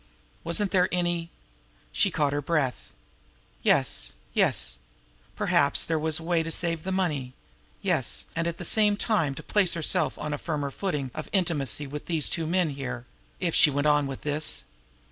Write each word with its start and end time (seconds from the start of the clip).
Wasn't 0.43 0.71
there 0.71 0.89
any 0.91 1.29
She 1.91 2.09
caught 2.09 2.33
her 2.33 2.41
breath. 2.41 2.91
Yes, 3.61 4.13
yes! 4.33 4.79
Perhaps 5.35 5.85
there 5.85 5.99
was 5.99 6.17
a 6.17 6.23
way 6.23 6.41
to 6.41 6.49
save 6.49 6.81
the 6.81 6.91
money; 6.91 7.35
yes, 7.83 8.25
and 8.35 8.47
at 8.47 8.57
the 8.57 8.65
same 8.65 8.97
time 8.97 9.35
to 9.35 9.43
place 9.43 9.75
herself 9.75 10.17
on 10.17 10.33
a 10.33 10.39
firmer 10.39 10.71
footing 10.71 11.11
of 11.13 11.29
intimacy 11.31 11.85
with 11.85 12.07
these 12.07 12.29
two 12.31 12.47
men 12.47 12.71
here 12.71 13.05
if 13.39 13.53
she 13.53 13.69
went 13.69 13.85
on 13.85 14.07
with 14.07 14.21
this. 14.21 14.63